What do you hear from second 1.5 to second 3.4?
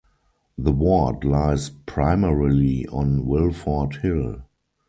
primarily on